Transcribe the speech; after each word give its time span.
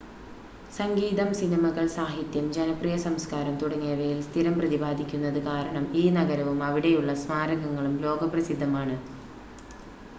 സംഗീതം 0.71 1.27
സിനിമകൾ 1.39 1.85
സാഹിത്യം 1.95 2.45
ജനപ്രിയ 2.53 2.95
സംസ്കാരം 3.03 3.55
തുടങ്ങിയവയിൽ 3.57 4.17
സ്ഥിരം 4.21 4.55
പ്രതിപാദിക്കുന്നത് 4.57 5.37
കാരണം 5.45 5.85
ഈ 5.95 6.05
നഗരവും 6.17 6.61
അവിടെയുള്ള 6.69 7.13
സ്മാരകങ്ങളും 7.23 7.93
ലോകപ്രസിദ്ധമാണ് 8.03 8.97